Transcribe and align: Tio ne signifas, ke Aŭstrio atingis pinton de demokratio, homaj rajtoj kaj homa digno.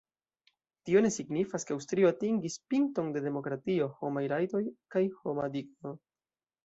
Tio 0.89 1.01
ne 1.05 1.11
signifas, 1.15 1.65
ke 1.69 1.75
Aŭstrio 1.75 2.09
atingis 2.13 2.55
pinton 2.73 3.11
de 3.17 3.23
demokratio, 3.29 3.91
homaj 4.01 4.25
rajtoj 4.35 4.63
kaj 4.97 5.05
homa 5.21 5.47
digno. 5.59 5.95